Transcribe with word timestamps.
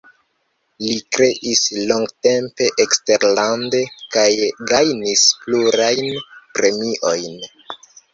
Li 0.83 0.93
kreis 1.15 1.59
longtempe 1.91 2.69
eksterlande 2.85 3.81
kaj 4.15 4.23
gajnis 4.71 5.27
plurajn 5.43 6.09
premiojn. 6.57 7.37